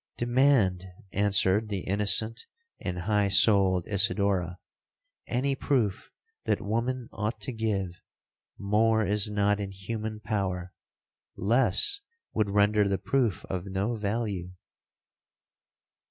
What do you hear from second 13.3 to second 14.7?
of no value!'